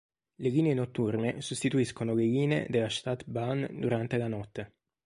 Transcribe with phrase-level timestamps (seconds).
[0.37, 4.73] Le line notturne sostituiscono le linee della Stadtbahn durante la notte.